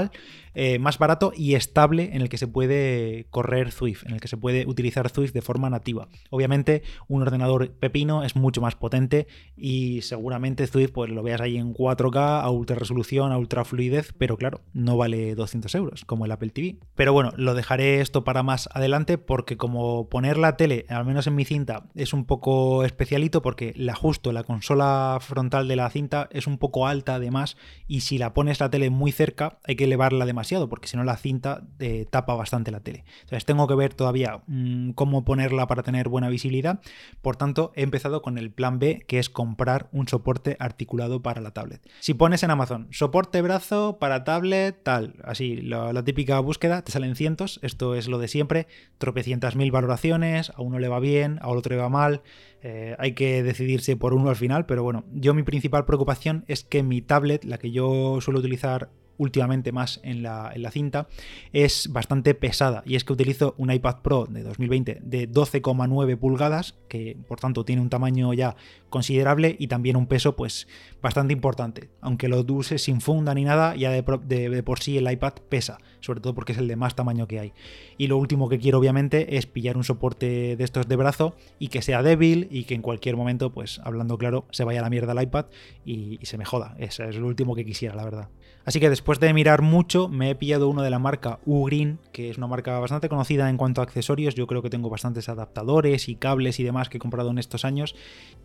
eh, 0.55 0.79
más 0.79 0.99
barato 0.99 1.33
y 1.37 1.55
estable 1.55 2.11
en 2.15 2.23
el 2.23 2.29
que 2.29 2.39
se 2.39 2.49
puede 2.49 3.27
correr 3.31 3.73
Swift, 3.73 4.05
en 4.07 4.15
el 4.15 4.21
que 4.21 4.29
se 4.29 4.39
puede 4.39 4.67
utilizar 4.67 5.11
Swift 5.11 5.33
de 5.33 5.43
forma 5.43 5.69
nativa. 5.69 6.09
Obviamente 6.31 6.83
un 7.09 7.23
ordenador 7.23 7.71
pepino 7.73 8.25
es 8.25 8.37
mucho 8.37 8.61
más 8.61 8.75
potente 8.75 9.27
y 9.57 10.01
seguramente 10.03 10.67
Swift 10.67 10.93
pues 10.93 11.11
lo 11.11 11.23
veas 11.23 11.41
ahí 11.41 11.59
en 11.59 11.75
4K, 11.75 12.43
a 12.43 12.51
ultra 12.51 12.77
resolución, 12.77 13.33
a 13.33 13.39
ultra 13.39 13.65
fluidez, 13.65 14.15
pero 14.17 14.37
claro, 14.37 14.63
no 14.73 14.97
vale 14.97 15.35
200 15.35 15.75
euros 15.75 16.05
como 16.05 16.25
el 16.25 16.33
Apple 16.33 16.51
TV. 16.51 16.79
Pero 16.95 17.13
bueno, 17.13 17.33
lo 17.37 17.55
dejaré 17.55 18.01
esto 18.01 18.25
para 18.25 18.43
más 18.43 18.69
adelante 18.73 19.19
porque 19.19 19.57
como 19.57 20.09
poner 20.09 20.39
la 20.39 20.57
tele, 20.57 20.87
al 20.89 21.05
menos 21.05 21.27
en 21.27 21.35
mi 21.35 21.45
cinta, 21.45 21.85
es 21.95 22.13
un 22.13 22.25
poco 22.25 22.85
especialito 22.85 23.43
porque 23.43 23.75
la 23.77 23.95
justo 23.95 24.33
la 24.33 24.45
consola 24.45 25.19
frontal 25.21 25.69
de 25.69 25.77
la 25.77 25.91
cinta 25.91 26.29
es 26.33 26.47
un 26.47 26.59
poco 26.59 26.87
alta 26.87 27.17
además 27.17 27.57
y 27.87 28.01
si 28.01 28.19
la 28.19 28.35
pones 28.35 28.61
la 28.61 28.71
tele 28.71 28.91
muy 28.91 29.13
cerca 29.13 29.59
hay 29.65 29.76
que 29.77 29.85
elevarla 29.85 30.27
demasiado, 30.27 30.69
porque 30.69 30.89
si 30.89 30.97
no 30.97 31.05
la 31.05 31.17
cinta 31.17 31.63
eh, 31.79 32.07
tapa 32.09 32.35
bastante 32.35 32.71
la 32.71 32.81
tele. 32.81 33.05
Entonces 33.23 33.45
tengo 33.45 33.67
que 33.67 33.75
ver 33.75 33.95
todavía 33.95 34.43
mm, 34.47 34.91
cómo 34.91 35.25
ponerla 35.25 35.67
para 35.67 35.83
tener 35.83 36.09
buena 36.09 36.29
visibilidad. 36.29 36.81
Por 37.23 37.37
tanto, 37.37 37.73
he 37.75 37.83
empezado 37.83 38.23
con 38.23 38.39
el 38.39 38.51
plan 38.51 38.79
B, 38.79 39.05
que 39.07 39.19
es 39.19 39.31
comprar 39.31 39.89
un 39.93 40.09
soporte 40.09 40.57
articulado 40.59 41.23
para 41.23 41.41
la 41.41 41.53
tablet. 41.53 41.81
Si 42.01 42.15
pones 42.15 42.43
en 42.43 42.51
Amazon 42.51 42.89
soporte 42.91 43.43
brazo 43.43 43.99
para 43.99 44.25
tablet, 44.25 44.83
tal, 44.83 45.15
así, 45.25 45.57
la, 45.57 46.03
típica 46.05 46.39
búsqueda, 46.41 46.83
te 46.83 46.93
salen 46.93 47.17
cientos, 47.17 47.59
esto 47.63 47.95
es 47.95 48.09
lo 48.09 48.19
de 48.19 48.29
siempre, 48.29 48.67
tropecientas 48.99 49.57
mil 49.57 49.71
valoraciones, 49.71 50.51
a 50.51 50.63
uno 50.63 50.79
le 50.79 50.89
va 50.89 51.01
bien, 51.01 51.39
a 51.43 51.49
otro 51.49 51.75
le 51.75 51.81
va 51.81 51.89
mal. 51.89 52.23
Eh, 52.63 52.97
hay 52.99 53.13
que 53.13 53.43
decidirse 53.43 53.97
por 53.97 54.15
uno 54.15 54.29
al 54.29 54.37
final, 54.37 54.67
pero 54.67 54.83
bueno, 54.83 55.05
yo 55.13 55.35
mi 55.35 55.43
principal 55.43 55.85
preocupación 55.85 56.45
es 56.49 56.65
que 56.65 56.83
mi 56.83 57.03
tablet, 57.03 57.45
la 57.45 57.59
que 57.59 57.71
yo 57.71 58.21
suelo 58.21 58.41
utilizar 58.41 58.91
últimamente 59.19 59.73
más 59.73 60.01
en 60.03 60.23
la, 60.23 60.53
cinta, 60.71 61.09
es 61.53 61.89
bastante 61.93 62.35
pesada. 62.35 62.83
Y 62.87 62.97
es 62.97 63.05
que 63.05 63.13
utilizo 63.13 63.55
un 63.59 63.73
iPad 63.73 64.03
Pro 64.03 64.27
de 64.27 64.43
2020 64.43 65.01
de 65.03 65.31
12,9 65.31 66.17
pulgadas, 66.17 66.75
que 66.89 67.17
por 67.27 67.41
tanto 67.41 67.65
tiene 67.65 67.83
un 67.83 67.91
tamaño 67.91 68.33
ya 68.35 68.57
considerable 68.91 69.57
y 69.59 69.69
también 69.69 69.97
un 69.97 70.07
peso 70.07 70.37
pues 70.37 70.69
bastante 71.03 71.33
importante. 71.33 71.91
Aunque 72.01 72.29
lo 72.29 72.41
use 72.41 72.79
sin 72.79 73.01
funda 73.01 73.35
ni 73.35 73.45
nada, 73.45 73.77
ya 73.77 73.91
de, 73.91 74.63
por 74.63 74.81
sí 74.81 74.99
el 74.99 75.11
iPad 75.11 75.35
pesa, 75.49 75.79
sobre 76.07 76.21
todo 76.21 76.35
porque 76.35 76.53
es 76.53 76.59
el 76.59 76.69
de 76.69 76.77
más 76.77 76.95
tamaño 76.95 77.27
que 77.27 77.41
hay. 77.41 77.53
Y 77.99 78.07
lo 78.07 78.17
último 78.17 78.49
que 78.49 78.59
quiero 78.59 78.79
obviamente 78.79 79.37
es 79.37 79.47
pillar 79.47 79.77
un 79.77 79.85
soporte 79.85 80.57
de 80.57 80.65
estos 80.65 80.89
de 80.89 80.97
brazo 80.97 81.35
y 81.59 81.69
que 81.69 81.83
sea 81.83 82.03
débil 82.03 82.49
y 82.51 82.65
que 82.65 82.75
en 82.75 82.83
cualquier 82.83 83.17
momento, 83.17 83.51
pues 83.51 83.81
hablando 83.85 84.17
claro, 84.17 84.47
se 84.51 84.65
vaya 84.65 84.81
a 84.81 84.83
la 84.83 84.91
mierda 84.91 85.13
el 85.13 85.23
iPad 85.23 85.47
y, 85.85 86.19
y 86.21 86.27
se 86.27 86.39
me 86.39 86.45
joda. 86.45 86.75
Eso 86.79 87.05
es 87.05 87.17
lo 87.17 87.27
último 87.27 87.55
que 87.55 87.65
quisiera, 87.65 87.95
la 87.95 88.05
verdad. 88.05 88.29
Así 88.65 88.81
que 88.81 88.91
después 88.91 89.21
de 89.21 89.33
mirar 89.33 89.63
mucho, 89.63 90.09
me 90.09 90.31
he 90.31 90.35
pillado 90.35 90.69
uno 90.69 90.83
de 90.83 90.91
la 90.91 90.99
marca 90.99 91.39
Ugreen, 91.47 92.01
que 92.17 92.31
es 92.31 92.39
una 92.39 92.47
marca 92.47 92.79
bastante 92.79 93.11
conocida 93.11 93.51
en 93.51 93.59
cuanto 93.59 93.83
a 93.83 93.85
accesorios. 93.85 94.35
Yo 94.35 94.47
creo 94.47 94.63
que 94.63 94.71
tengo 94.71 94.89
bastantes 94.89 95.29
adaptadores 95.29 96.09
y 96.09 96.17
cables 96.17 96.59
y 96.59 96.65
demás 96.65 96.89
que 96.89 96.97
he 96.97 96.99
comprado 96.99 97.29
en 97.31 97.37
estos 97.37 97.67
años. 97.67 97.95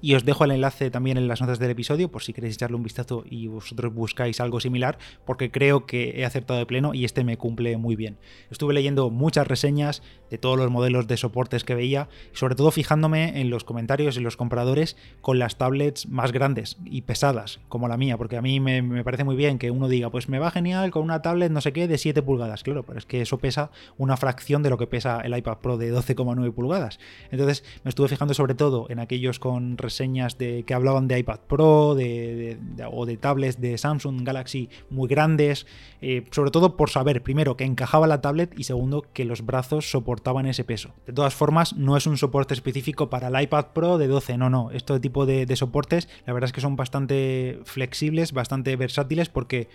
Y 0.02 0.16
os 0.16 0.26
dejo 0.26 0.44
el 0.44 0.52
enlace 0.52 0.92
también 0.92 1.18
en 1.18 1.30
las 1.30 1.40
notas 1.40 1.58
del 1.58 1.72
episodio 1.72 2.12
por 2.12 2.22
si 2.22 2.34
queréis 2.34 2.56
echarle 2.56 2.76
un 2.76 2.84
vistazo 2.84 3.24
y 3.26 3.48
vosotros 3.48 3.94
buscáis 3.94 4.42
algo 4.42 4.60
similar, 4.60 4.98
porque 5.26 5.52
creo 5.52 5.86
que 5.86 6.20
he 6.20 6.26
acertado 6.26 6.60
de 6.60 6.66
pleno 6.66 6.94
y 6.94 7.06
este 7.06 7.24
me 7.24 7.38
cumple 7.38 7.78
muy 7.78 7.96
bien. 7.96 8.18
Estuve 8.50 8.74
leyendo 8.74 9.10
muchas 9.10 9.48
reseñas 9.48 10.04
de 10.30 10.38
todos 10.38 10.58
los 10.58 10.70
modelos 10.70 11.08
de 11.08 11.16
soportes 11.16 11.64
que 11.64 11.74
veía, 11.74 12.10
sobre 12.34 12.56
todo 12.56 12.72
fijándome 12.72 13.40
en 13.40 13.50
los 13.50 13.64
comentarios 13.64 14.18
y 14.18 14.20
los 14.20 14.36
compradores 14.36 14.98
con 15.22 15.40
las 15.40 15.58
tablets 15.58 16.10
más 16.10 16.34
grandes 16.34 16.76
y 16.84 17.04
pesadas, 17.04 17.62
como 17.70 17.88
la 17.88 17.96
mía, 17.96 18.18
porque 18.18 18.36
a 18.36 18.42
mí 18.42 18.60
me, 18.60 18.82
me 18.82 19.06
parece 19.06 19.24
muy 19.24 19.38
bien 19.38 19.60
que 19.60 19.72
uno 19.72 19.88
diga, 19.88 20.10
pues 20.10 20.28
me 20.28 20.40
va 20.40 20.52
genial 20.52 20.92
con 20.92 21.04
una 21.04 21.22
tablet 21.22 21.54
no 21.54 21.62
sé 21.62 21.72
qué 21.72 21.88
de 21.88 21.98
7 21.98 22.22
pulgadas. 22.22 22.64
Claro, 22.64 22.84
pero 22.84 23.00
es 23.00 23.06
que 23.06 23.22
eso 23.22 23.38
pesa 23.38 23.61
una 23.98 24.18
fracción 24.18 24.64
de 24.64 24.70
lo 24.70 24.78
que 24.78 24.88
pesa 24.88 25.22
el 25.22 25.38
iPad 25.38 25.58
Pro 25.58 25.78
de 25.78 25.94
12,9 25.94 26.54
pulgadas. 26.54 27.00
Entonces 27.30 27.64
me 27.84 27.90
estuve 27.90 28.08
fijando 28.08 28.34
sobre 28.34 28.56
todo 28.56 28.88
en 28.90 29.00
aquellos 29.00 29.40
con 29.40 29.78
reseñas 29.78 30.38
de 30.38 30.64
que 30.64 30.74
hablaban 30.74 31.08
de 31.08 31.20
iPad 31.20 31.40
Pro 31.48 31.96
de, 31.96 32.58
o 32.92 33.06
de 33.06 33.18
tablets 33.18 33.60
de 33.60 33.78
Samsung 33.78 34.24
Galaxy 34.24 34.70
muy 34.90 35.08
grandes, 35.08 35.68
eh, 36.02 36.24
sobre 36.32 36.52
todo 36.52 36.78
por 36.78 36.90
saber 36.90 37.22
primero 37.22 37.58
que 37.58 37.66
encajaba 37.66 38.08
la 38.08 38.22
tablet 38.22 38.58
y 38.58 38.64
segundo 38.64 39.06
que 39.14 39.26
los 39.26 39.46
brazos 39.46 39.90
soportaban 39.92 40.46
ese 40.46 40.64
peso. 40.64 40.94
De 41.06 41.14
todas 41.14 41.34
formas, 41.34 41.76
no 41.76 41.98
es 41.98 42.08
un 42.08 42.18
soporte 42.18 42.54
específico 42.54 43.10
para 43.10 43.28
el 43.28 43.44
iPad 43.44 43.68
Pro 43.74 43.98
de 43.98 44.08
12, 44.08 44.38
no, 44.38 44.50
no. 44.50 44.72
Este 44.72 45.00
tipo 45.00 45.26
de, 45.26 45.46
de 45.46 45.56
soportes 45.56 46.08
la 46.26 46.34
verdad 46.34 46.48
es 46.48 46.54
que 46.54 46.62
son 46.62 46.76
bastante 46.76 47.60
flexibles, 47.66 48.34
bastante 48.34 48.76
versátiles 48.76 49.30
porque 49.30 49.70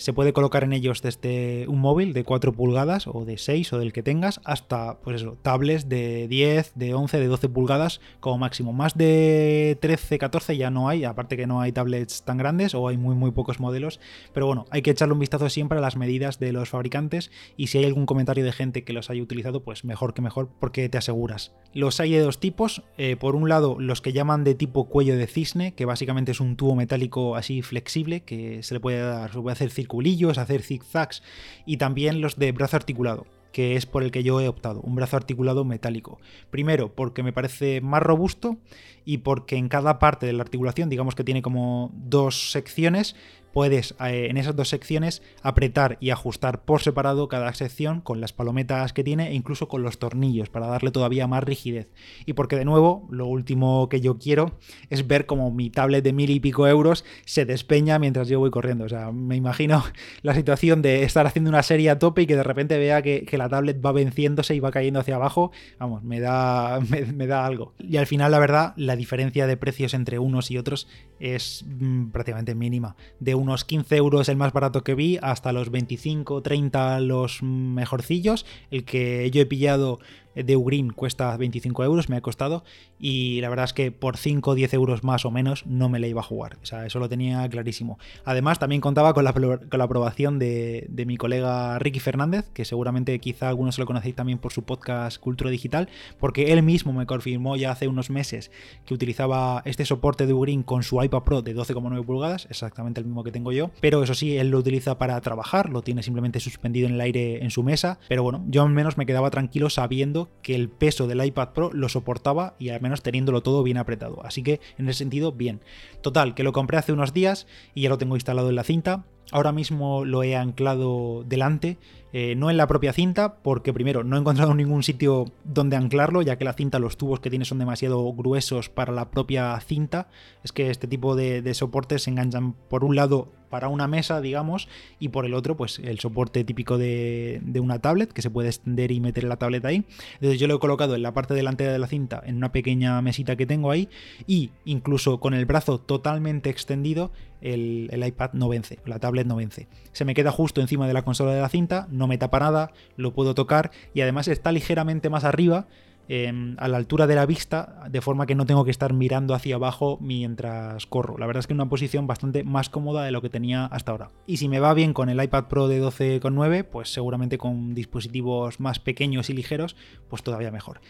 Se 0.00 0.14
puede 0.14 0.32
colocar 0.32 0.64
en 0.64 0.72
ellos 0.72 1.02
desde 1.02 1.68
un 1.68 1.78
móvil 1.78 2.14
de 2.14 2.24
4 2.24 2.54
pulgadas 2.54 3.06
o 3.06 3.26
de 3.26 3.36
6 3.36 3.74
o 3.74 3.78
del 3.78 3.92
que 3.92 4.02
tengas 4.02 4.40
hasta, 4.44 4.98
pues 5.00 5.20
eso, 5.20 5.36
tablets 5.42 5.90
de 5.90 6.26
10, 6.26 6.72
de 6.74 6.94
11, 6.94 7.20
de 7.20 7.26
12 7.26 7.50
pulgadas 7.50 8.00
como 8.18 8.38
máximo. 8.38 8.72
Más 8.72 8.96
de 8.96 9.76
13, 9.82 10.16
14 10.16 10.56
ya 10.56 10.70
no 10.70 10.88
hay, 10.88 11.04
aparte 11.04 11.36
que 11.36 11.46
no 11.46 11.60
hay 11.60 11.72
tablets 11.72 12.22
tan 12.22 12.38
grandes 12.38 12.74
o 12.74 12.88
hay 12.88 12.96
muy 12.96 13.14
muy 13.14 13.30
pocos 13.32 13.60
modelos. 13.60 14.00
Pero 14.32 14.46
bueno, 14.46 14.64
hay 14.70 14.80
que 14.80 14.90
echarle 14.90 15.12
un 15.12 15.20
vistazo 15.20 15.50
siempre 15.50 15.76
a 15.76 15.82
las 15.82 15.96
medidas 15.96 16.38
de 16.38 16.52
los 16.52 16.70
fabricantes 16.70 17.30
y 17.58 17.66
si 17.66 17.76
hay 17.76 17.84
algún 17.84 18.06
comentario 18.06 18.42
de 18.42 18.52
gente 18.52 18.84
que 18.84 18.94
los 18.94 19.10
haya 19.10 19.22
utilizado, 19.22 19.62
pues 19.64 19.84
mejor 19.84 20.14
que 20.14 20.22
mejor 20.22 20.48
porque 20.58 20.88
te 20.88 20.96
aseguras. 20.96 21.52
Los 21.74 22.00
hay 22.00 22.12
de 22.12 22.20
dos 22.20 22.40
tipos. 22.40 22.84
Eh, 22.96 23.16
por 23.16 23.36
un 23.36 23.50
lado, 23.50 23.76
los 23.78 24.00
que 24.00 24.14
llaman 24.14 24.44
de 24.44 24.54
tipo 24.54 24.88
cuello 24.88 25.18
de 25.18 25.26
cisne, 25.26 25.74
que 25.74 25.84
básicamente 25.84 26.32
es 26.32 26.40
un 26.40 26.56
tubo 26.56 26.74
metálico 26.74 27.36
así 27.36 27.60
flexible 27.60 28.22
que 28.22 28.62
se 28.62 28.72
le 28.72 28.80
puede 28.80 29.00
dar, 29.00 29.30
se 29.30 29.40
puede 29.40 29.52
hacer 29.52 29.70
circulillos, 29.90 30.38
hacer 30.38 30.62
zigzags 30.62 31.22
y 31.66 31.76
también 31.76 32.20
los 32.20 32.38
de 32.38 32.52
brazo 32.52 32.76
articulado 32.76 33.26
que 33.52 33.74
es 33.74 33.84
por 33.84 34.04
el 34.04 34.12
que 34.12 34.22
yo 34.22 34.40
he 34.40 34.46
optado, 34.46 34.80
un 34.80 34.94
brazo 34.94 35.16
articulado 35.16 35.64
metálico. 35.64 36.20
Primero, 36.52 36.94
porque 36.94 37.24
me 37.24 37.32
parece 37.32 37.80
más 37.80 38.00
robusto 38.00 38.58
y 39.04 39.18
porque 39.18 39.56
en 39.56 39.68
cada 39.68 39.98
parte 39.98 40.24
de 40.24 40.32
la 40.32 40.44
articulación, 40.44 40.88
digamos 40.88 41.16
que 41.16 41.24
tiene 41.24 41.42
como 41.42 41.90
dos 41.92 42.52
secciones, 42.52 43.16
puedes 43.52 43.94
eh, 44.00 44.28
en 44.30 44.36
esas 44.36 44.56
dos 44.56 44.68
secciones 44.68 45.22
apretar 45.42 45.98
y 46.00 46.10
ajustar 46.10 46.64
por 46.64 46.82
separado 46.82 47.28
cada 47.28 47.52
sección 47.54 48.00
con 48.00 48.20
las 48.20 48.32
palometas 48.32 48.92
que 48.92 49.04
tiene 49.04 49.28
e 49.28 49.34
incluso 49.34 49.68
con 49.68 49.82
los 49.82 49.98
tornillos 49.98 50.48
para 50.48 50.66
darle 50.66 50.90
todavía 50.90 51.26
más 51.26 51.44
rigidez. 51.44 51.88
Y 52.26 52.34
porque 52.34 52.56
de 52.56 52.64
nuevo, 52.64 53.06
lo 53.10 53.26
último 53.26 53.88
que 53.88 54.00
yo 54.00 54.18
quiero 54.18 54.58
es 54.88 55.06
ver 55.06 55.26
como 55.26 55.50
mi 55.50 55.70
tablet 55.70 56.04
de 56.04 56.12
mil 56.12 56.30
y 56.30 56.40
pico 56.40 56.66
euros 56.66 57.04
se 57.24 57.44
despeña 57.44 57.98
mientras 57.98 58.28
yo 58.28 58.38
voy 58.38 58.50
corriendo. 58.50 58.84
O 58.84 58.88
sea, 58.88 59.12
me 59.12 59.36
imagino 59.36 59.84
la 60.22 60.34
situación 60.34 60.82
de 60.82 61.02
estar 61.02 61.26
haciendo 61.26 61.50
una 61.50 61.62
serie 61.62 61.90
a 61.90 61.98
tope 61.98 62.22
y 62.22 62.26
que 62.26 62.36
de 62.36 62.42
repente 62.42 62.78
vea 62.78 63.02
que, 63.02 63.26
la 63.40 63.48
tablet 63.48 63.82
va 63.84 63.92
venciéndose 63.92 64.54
y 64.54 64.60
va 64.60 64.70
cayendo 64.70 65.00
hacia 65.00 65.14
abajo. 65.14 65.50
Vamos, 65.78 66.02
me 66.02 66.20
da, 66.20 66.80
me, 67.14 67.26
da 67.26 67.46
algo. 67.46 67.72
Y 67.78 67.96
al 67.96 68.06
final, 68.06 68.30
la 68.30 68.38
verdad, 68.38 68.74
la 68.76 68.96
diferencia 68.96 69.46
de 69.46 69.56
precios 69.56 69.94
entre 69.94 70.18
unos 70.18 70.50
y 70.50 70.58
otros 70.58 70.88
es 71.18 71.64
mm, 71.66 72.10
prácticamente 72.10 72.54
mínima. 72.54 72.96
De 73.18 73.34
unos 73.40 73.64
15 73.64 73.96
euros 73.96 74.28
el 74.28 74.36
más 74.36 74.52
barato 74.52 74.82
que 74.82 74.94
vi, 74.94 75.18
hasta 75.20 75.52
los 75.52 75.70
25, 75.70 76.42
30 76.42 77.00
los 77.00 77.42
mejorcillos. 77.42 78.46
El 78.70 78.84
que 78.84 79.30
yo 79.30 79.40
he 79.40 79.46
pillado 79.46 79.98
de 80.34 80.56
Ugreen 80.56 80.90
cuesta 80.90 81.36
25 81.36 81.84
euros, 81.84 82.08
me 82.08 82.16
ha 82.16 82.20
costado, 82.20 82.64
y 82.98 83.40
la 83.40 83.48
verdad 83.48 83.64
es 83.64 83.72
que 83.72 83.92
por 83.92 84.16
5 84.16 84.50
o 84.50 84.54
10 84.54 84.74
euros 84.74 85.04
más 85.04 85.24
o 85.24 85.30
menos 85.30 85.66
no 85.66 85.88
me 85.88 85.98
la 85.98 86.06
iba 86.06 86.20
a 86.20 86.24
jugar, 86.24 86.58
o 86.62 86.66
sea, 86.66 86.86
eso 86.86 86.98
lo 86.98 87.08
tenía 87.08 87.48
clarísimo. 87.48 87.98
Además, 88.24 88.58
también 88.58 88.80
contaba 88.80 89.14
con 89.14 89.24
la, 89.24 89.32
con 89.32 89.78
la 89.78 89.84
aprobación 89.84 90.38
de, 90.38 90.86
de, 90.88 91.06
mi 91.06 91.16
colega 91.16 91.78
Ricky 91.78 92.00
Fernández, 92.00 92.50
que 92.52 92.64
seguramente 92.64 93.18
quizá 93.18 93.48
algunos 93.48 93.78
lo 93.78 93.86
conocéis 93.86 94.14
también 94.14 94.38
por 94.38 94.52
su 94.52 94.62
podcast 94.62 95.18
Cultura 95.18 95.50
Digital, 95.50 95.88
porque 96.18 96.52
él 96.52 96.62
mismo 96.62 96.92
me 96.92 97.06
confirmó 97.06 97.56
ya 97.56 97.72
hace 97.72 97.88
unos 97.88 98.10
meses 98.10 98.50
que 98.84 98.94
utilizaba 98.94 99.62
este 99.64 99.84
soporte 99.84 100.26
de 100.26 100.32
Ugreen 100.32 100.62
con 100.62 100.82
su 100.82 101.02
iPad 101.02 101.22
Pro 101.22 101.42
de 101.42 101.56
12,9 101.56 102.04
pulgadas, 102.04 102.46
exactamente 102.50 103.00
el 103.00 103.06
mismo 103.06 103.24
que 103.24 103.32
tengo 103.32 103.52
yo, 103.52 103.70
pero 103.80 104.02
eso 104.02 104.14
sí, 104.14 104.36
él 104.36 104.50
lo 104.50 104.58
utiliza 104.58 104.98
para 104.98 105.20
trabajar, 105.20 105.70
lo 105.70 105.82
tiene 105.82 106.02
simplemente 106.02 106.40
suspendido 106.40 106.88
en 106.88 106.94
el 106.94 107.00
aire 107.00 107.42
en 107.42 107.50
su 107.50 107.62
mesa, 107.62 107.98
pero 108.08 108.22
bueno, 108.22 108.44
yo 108.48 108.62
al 108.62 108.70
menos 108.70 108.98
me 108.98 109.06
quedaba 109.06 109.30
tranquilo 109.30 109.70
sabiendo 109.70 110.19
que 110.42 110.54
el 110.54 110.68
peso 110.68 111.06
del 111.06 111.24
iPad 111.24 111.50
Pro 111.50 111.70
lo 111.72 111.88
soportaba 111.88 112.54
y 112.58 112.70
al 112.70 112.80
menos 112.80 113.02
teniéndolo 113.02 113.42
todo 113.42 113.62
bien 113.62 113.78
apretado. 113.78 114.24
Así 114.24 114.42
que 114.42 114.60
en 114.78 114.88
ese 114.88 114.98
sentido, 114.98 115.32
bien. 115.32 115.60
Total, 116.02 116.34
que 116.34 116.42
lo 116.42 116.52
compré 116.52 116.78
hace 116.78 116.92
unos 116.92 117.12
días 117.12 117.46
y 117.74 117.82
ya 117.82 117.88
lo 117.88 117.98
tengo 117.98 118.16
instalado 118.16 118.48
en 118.48 118.56
la 118.56 118.64
cinta. 118.64 119.04
Ahora 119.32 119.52
mismo 119.52 120.04
lo 120.04 120.22
he 120.22 120.36
anclado 120.36 121.24
delante 121.26 121.78
eh, 122.12 122.34
no 122.34 122.50
en 122.50 122.56
la 122.56 122.66
propia 122.66 122.92
cinta, 122.92 123.36
porque 123.36 123.72
primero 123.72 124.02
no 124.02 124.16
he 124.16 124.20
encontrado 124.20 124.54
ningún 124.54 124.82
sitio 124.82 125.26
donde 125.44 125.76
anclarlo, 125.76 126.22
ya 126.22 126.36
que 126.36 126.44
la 126.44 126.54
cinta, 126.54 126.80
los 126.80 126.96
tubos 126.96 127.20
que 127.20 127.30
tiene 127.30 127.44
son 127.44 127.58
demasiado 127.58 128.12
gruesos 128.12 128.68
para 128.68 128.92
la 128.92 129.10
propia 129.10 129.58
cinta. 129.60 130.08
Es 130.42 130.50
que 130.50 130.70
este 130.70 130.88
tipo 130.88 131.14
de, 131.14 131.54
soportes 131.54 132.02
se 132.02 132.10
enganchan 132.10 132.54
por 132.68 132.84
un 132.84 132.96
lado 132.96 133.28
para 133.48 133.68
una 133.68 133.88
mesa, 133.88 134.20
digamos, 134.20 134.68
y 135.00 135.08
por 135.08 135.24
el 135.24 135.34
otro, 135.34 135.56
pues 135.56 135.80
el 135.80 135.98
soporte 135.98 136.44
típico 136.44 136.78
de, 136.78 137.40
una 137.60 137.80
tablet 137.80 138.12
que 138.12 138.22
se 138.22 138.30
puede 138.30 138.48
extender 138.48 138.92
y 138.92 139.00
meter 139.00 139.24
la 139.24 139.36
tablet 139.36 139.64
ahí. 139.64 139.84
Entonces 140.14 140.38
yo 140.40 140.46
lo 140.46 140.56
he 140.56 140.58
colocado 140.60 140.94
en 140.94 141.02
la 141.02 141.14
parte 141.14 141.34
delantera 141.34 141.72
de 141.72 141.78
la 141.78 141.88
cinta, 141.88 142.22
en 142.24 142.36
una 142.36 142.52
pequeña 142.52 143.00
mesita 143.02 143.36
que 143.36 143.46
tengo 143.46 143.70
ahí, 143.70 143.88
y 144.26 144.50
incluso 144.64 145.18
con 145.18 145.34
el 145.34 145.46
brazo 145.46 145.78
totalmente 145.78 146.50
extendido, 146.50 147.10
el, 147.40 147.88
el 147.90 148.06
iPad 148.06 148.30
no 148.34 148.48
vence, 148.48 148.78
la 148.84 148.98
tablet 148.98 149.19
no 149.26 149.36
vence. 149.36 149.68
Se 149.92 150.04
me 150.04 150.14
queda 150.14 150.30
justo 150.30 150.60
encima 150.60 150.86
de 150.86 150.94
la 150.94 151.02
consola 151.02 151.32
de 151.32 151.40
la 151.40 151.48
cinta, 151.48 151.86
no 151.90 152.06
me 152.06 152.18
tapa 152.18 152.40
nada, 152.40 152.72
lo 152.96 153.12
puedo 153.12 153.34
tocar 153.34 153.70
y 153.94 154.00
además 154.00 154.28
está 154.28 154.52
ligeramente 154.52 155.10
más 155.10 155.24
arriba, 155.24 155.66
em, 156.08 156.56
a 156.58 156.66
la 156.68 156.76
altura 156.76 157.06
de 157.06 157.14
la 157.14 157.26
vista, 157.26 157.84
de 157.88 158.00
forma 158.00 158.26
que 158.26 158.34
no 158.34 158.46
tengo 158.46 158.64
que 158.64 158.70
estar 158.70 158.92
mirando 158.92 159.34
hacia 159.34 159.54
abajo 159.54 159.98
mientras 160.00 160.86
corro. 160.86 161.18
La 161.18 161.26
verdad 161.26 161.40
es 161.40 161.46
que 161.46 161.52
es 161.52 161.56
una 161.56 161.68
posición 161.68 162.06
bastante 162.06 162.42
más 162.42 162.68
cómoda 162.68 163.04
de 163.04 163.12
lo 163.12 163.22
que 163.22 163.28
tenía 163.28 163.66
hasta 163.66 163.92
ahora. 163.92 164.10
Y 164.26 164.38
si 164.38 164.48
me 164.48 164.60
va 164.60 164.74
bien 164.74 164.92
con 164.92 165.08
el 165.08 165.22
iPad 165.22 165.44
Pro 165.44 165.68
de 165.68 165.80
12,9, 165.80 166.64
pues 166.64 166.92
seguramente 166.92 167.38
con 167.38 167.74
dispositivos 167.74 168.58
más 168.58 168.80
pequeños 168.80 169.30
y 169.30 169.34
ligeros, 169.34 169.76
pues 170.08 170.22
todavía 170.22 170.50
mejor. 170.50 170.80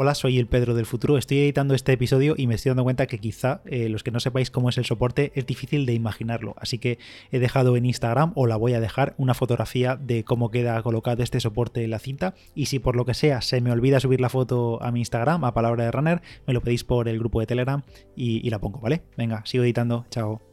Hola, 0.00 0.14
soy 0.14 0.38
el 0.38 0.46
Pedro 0.46 0.74
del 0.74 0.86
futuro. 0.86 1.18
Estoy 1.18 1.38
editando 1.38 1.74
este 1.74 1.92
episodio 1.92 2.34
y 2.36 2.46
me 2.46 2.54
estoy 2.54 2.70
dando 2.70 2.84
cuenta 2.84 3.08
que 3.08 3.18
quizá 3.18 3.62
eh, 3.64 3.88
los 3.88 4.04
que 4.04 4.12
no 4.12 4.20
sepáis 4.20 4.48
cómo 4.48 4.68
es 4.68 4.78
el 4.78 4.84
soporte 4.84 5.32
es 5.34 5.44
difícil 5.44 5.86
de 5.86 5.94
imaginarlo. 5.94 6.54
Así 6.56 6.78
que 6.78 7.00
he 7.32 7.40
dejado 7.40 7.76
en 7.76 7.84
Instagram 7.84 8.30
o 8.36 8.46
la 8.46 8.54
voy 8.54 8.74
a 8.74 8.80
dejar 8.80 9.16
una 9.18 9.34
fotografía 9.34 9.96
de 9.96 10.22
cómo 10.22 10.52
queda 10.52 10.80
colocado 10.84 11.24
este 11.24 11.40
soporte 11.40 11.82
en 11.82 11.90
la 11.90 11.98
cinta. 11.98 12.34
Y 12.54 12.66
si 12.66 12.78
por 12.78 12.94
lo 12.94 13.06
que 13.06 13.14
sea 13.14 13.42
se 13.42 13.60
me 13.60 13.72
olvida 13.72 13.98
subir 13.98 14.20
la 14.20 14.28
foto 14.28 14.80
a 14.84 14.92
mi 14.92 15.00
Instagram, 15.00 15.42
a 15.42 15.52
palabra 15.52 15.82
de 15.82 15.90
runner, 15.90 16.22
me 16.46 16.54
lo 16.54 16.60
pedís 16.60 16.84
por 16.84 17.08
el 17.08 17.18
grupo 17.18 17.40
de 17.40 17.46
Telegram 17.46 17.82
y, 18.14 18.46
y 18.46 18.50
la 18.50 18.60
pongo, 18.60 18.78
¿vale? 18.78 19.02
Venga, 19.16 19.42
sigo 19.46 19.64
editando. 19.64 20.06
Chao. 20.10 20.47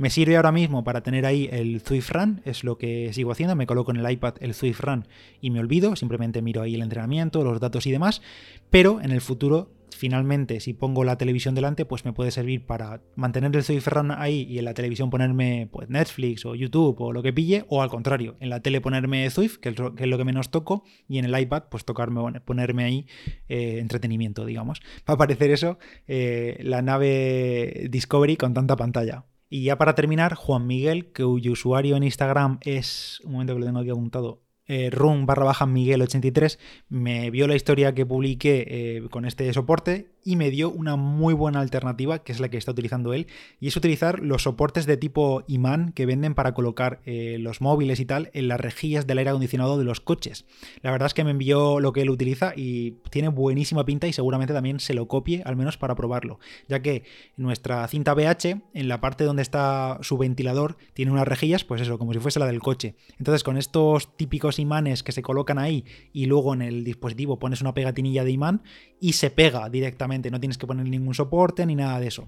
Me 0.00 0.08
sirve 0.08 0.36
ahora 0.36 0.50
mismo 0.50 0.82
para 0.82 1.02
tener 1.02 1.26
ahí 1.26 1.46
el 1.52 1.82
Zwift 1.82 2.10
Run, 2.12 2.40
es 2.46 2.64
lo 2.64 2.78
que 2.78 3.12
sigo 3.12 3.32
haciendo, 3.32 3.54
me 3.54 3.66
coloco 3.66 3.90
en 3.90 3.98
el 3.98 4.10
iPad 4.10 4.36
el 4.40 4.54
Zwift 4.54 4.80
Run 4.80 5.06
y 5.42 5.50
me 5.50 5.60
olvido, 5.60 5.94
simplemente 5.94 6.40
miro 6.40 6.62
ahí 6.62 6.74
el 6.74 6.80
entrenamiento, 6.80 7.44
los 7.44 7.60
datos 7.60 7.86
y 7.86 7.90
demás, 7.90 8.22
pero 8.70 9.02
en 9.02 9.10
el 9.10 9.20
futuro 9.20 9.74
finalmente 9.94 10.60
si 10.60 10.72
pongo 10.72 11.04
la 11.04 11.18
televisión 11.18 11.54
delante 11.54 11.84
pues 11.84 12.06
me 12.06 12.14
puede 12.14 12.30
servir 12.30 12.64
para 12.64 13.02
mantener 13.14 13.54
el 13.54 13.62
Zwift 13.62 13.88
Run 13.88 14.10
ahí 14.10 14.46
y 14.48 14.58
en 14.58 14.64
la 14.64 14.72
televisión 14.72 15.10
ponerme 15.10 15.68
pues 15.70 15.90
Netflix 15.90 16.46
o 16.46 16.54
YouTube 16.54 16.98
o 16.98 17.12
lo 17.12 17.22
que 17.22 17.34
pille 17.34 17.66
o 17.68 17.82
al 17.82 17.90
contrario 17.90 18.36
en 18.40 18.48
la 18.48 18.60
tele 18.60 18.80
ponerme 18.80 19.28
Zwift 19.28 19.58
que 19.58 19.68
es 19.68 19.78
lo 19.78 19.94
que, 19.94 20.24
menos 20.24 20.50
toco 20.50 20.82
y 21.08 21.18
en 21.18 21.26
el 21.26 21.38
iPad 21.38 21.64
pues 21.70 21.84
tocarme 21.84 22.40
ponerme 22.40 22.84
ahí 22.84 23.06
eh, 23.50 23.80
entretenimiento 23.80 24.46
digamos. 24.46 24.80
Va 25.06 25.12
a 25.12 25.12
aparecer 25.12 25.50
eso 25.50 25.78
eh, 26.08 26.56
la 26.62 26.80
nave 26.80 27.88
Discovery 27.90 28.38
con 28.38 28.54
tanta 28.54 28.76
pantalla 28.76 29.26
y 29.50 29.64
ya 29.64 29.76
para 29.76 29.96
terminar, 29.96 30.34
Juan 30.34 30.66
Miguel, 30.66 31.12
cuyo 31.12 31.52
usuario 31.52 31.96
en 31.96 32.04
Instagram 32.04 32.60
es, 32.62 33.20
un 33.24 33.32
momento 33.32 33.54
que 33.54 33.60
lo 33.60 33.66
tengo 33.66 33.80
aquí 33.80 33.90
apuntado, 33.90 34.40
eh, 34.66 34.90
barra 35.24 35.44
baja 35.44 35.66
Miguel 35.66 36.00
83 36.00 36.60
me 36.88 37.28
vio 37.32 37.48
la 37.48 37.56
historia 37.56 37.92
que 37.92 38.06
publiqué 38.06 38.64
eh, 38.68 39.08
con 39.10 39.24
este 39.24 39.52
soporte 39.52 40.12
y 40.24 40.36
me 40.36 40.50
dio 40.50 40.70
una 40.70 40.96
muy 40.96 41.34
buena 41.34 41.60
alternativa 41.60 42.22
que 42.22 42.32
es 42.32 42.40
la 42.40 42.48
que 42.48 42.56
está 42.56 42.72
utilizando 42.72 43.12
él 43.14 43.26
y 43.60 43.68
es 43.68 43.76
utilizar 43.76 44.20
los 44.20 44.42
soportes 44.42 44.86
de 44.86 44.96
tipo 44.96 45.44
imán 45.46 45.92
que 45.92 46.06
venden 46.06 46.34
para 46.34 46.54
colocar 46.54 47.00
eh, 47.04 47.36
los 47.40 47.60
móviles 47.60 48.00
y 48.00 48.04
tal 48.04 48.30
en 48.32 48.48
las 48.48 48.60
rejillas 48.60 49.06
del 49.06 49.18
aire 49.18 49.30
acondicionado 49.30 49.78
de 49.78 49.84
los 49.84 50.00
coches. 50.00 50.44
La 50.82 50.90
verdad 50.90 51.06
es 51.06 51.14
que 51.14 51.24
me 51.24 51.30
envió 51.30 51.80
lo 51.80 51.92
que 51.92 52.02
él 52.02 52.10
utiliza 52.10 52.52
y 52.56 52.92
tiene 53.10 53.28
buenísima 53.28 53.84
pinta 53.84 54.06
y 54.06 54.12
seguramente 54.12 54.54
también 54.54 54.80
se 54.80 54.94
lo 54.94 55.08
copie 55.08 55.42
al 55.44 55.56
menos 55.56 55.78
para 55.78 55.94
probarlo, 55.94 56.38
ya 56.68 56.80
que 56.80 57.04
nuestra 57.36 57.86
cinta 57.88 58.14
BH 58.14 58.60
en 58.74 58.88
la 58.88 59.00
parte 59.00 59.24
donde 59.24 59.42
está 59.42 59.98
su 60.02 60.18
ventilador 60.18 60.76
tiene 60.92 61.12
unas 61.12 61.26
rejillas 61.26 61.64
pues 61.64 61.80
eso, 61.80 61.98
como 61.98 62.12
si 62.12 62.18
fuese 62.18 62.38
la 62.38 62.46
del 62.46 62.60
coche. 62.60 62.94
Entonces 63.18 63.42
con 63.42 63.56
estos 63.56 64.16
típicos 64.16 64.58
imanes 64.58 65.02
que 65.02 65.12
se 65.12 65.22
colocan 65.22 65.58
ahí 65.58 65.84
y 66.12 66.26
luego 66.26 66.54
en 66.54 66.62
el 66.62 66.84
dispositivo 66.84 67.38
pones 67.38 67.60
una 67.60 67.74
pegatinilla 67.74 68.24
de 68.24 68.30
imán 68.32 68.62
y 69.00 69.14
se 69.14 69.30
pega 69.30 69.68
directamente, 69.68 70.09
no 70.18 70.40
tienes 70.40 70.58
que 70.58 70.66
poner 70.66 70.86
ningún 70.86 71.14
soporte 71.14 71.64
ni 71.66 71.76
nada 71.76 72.00
de 72.00 72.08
eso. 72.08 72.26